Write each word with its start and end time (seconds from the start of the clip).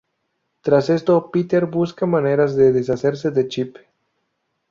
Tras 0.61 0.89
esto 0.89 1.29
Peter 1.29 1.67
busca 1.67 2.07
maneras 2.07 2.55
de 2.55 2.71
deshacerse 2.71 3.29
de 3.29 3.47
Chip. 3.47 3.75